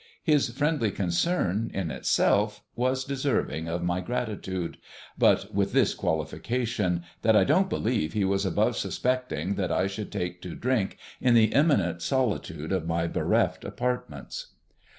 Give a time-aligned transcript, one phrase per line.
[0.23, 4.79] His friendly concern, in itself, was deserving of my gratitude
[5.15, 10.11] but with this qualification, that I don't believe he was above suspecting that I should
[10.11, 14.55] take to drink in the imminent solitude of my bereft apartments.